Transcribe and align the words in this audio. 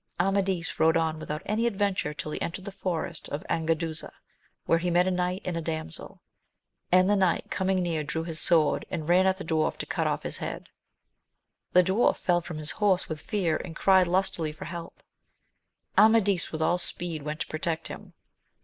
MADIS 0.19 0.79
rode 0.79 0.97
on 0.97 1.19
without 1.19 1.43
any 1.45 1.67
adventure 1.67 2.11
till 2.11 2.31
he 2.31 2.41
entered 2.41 2.65
the 2.65 2.71
forest 2.71 3.29
of 3.29 3.45
Angaduza, 3.51 4.11
where 4.65 4.79
he 4.79 4.89
met 4.89 5.05
a 5.05 5.11
knight 5.11 5.43
and 5.45 5.55
a 5.55 5.61
damsel; 5.61 6.23
and 6.91 7.07
the 7.07 7.15
knight 7.15 7.51
coming 7.51 7.83
near 7.83 8.03
drew 8.03 8.23
his 8.23 8.39
sword, 8.41 8.83
and 8.89 9.07
ran 9.07 9.27
at 9.27 9.37
the 9.37 9.43
dwarf 9.45 9.77
to 9.77 9.85
cut 9.85 10.07
oflF 10.07 10.23
his 10.23 10.37
head. 10.37 10.69
The 11.73 11.83
dwarf 11.83 12.17
fell 12.17 12.41
from 12.41 12.57
his 12.57 12.71
horse 12.71 13.07
with 13.07 13.21
fear, 13.21 13.57
and 13.57 13.75
cried 13.75 14.07
lustily 14.07 14.51
for 14.51 14.65
help. 14.65 15.03
Amadis 15.95 16.51
with 16.51 16.63
all 16.63 16.79
speed 16.79 17.21
went 17.21 17.41
to 17.41 17.47
protect 17.47 17.87
him. 17.87 18.13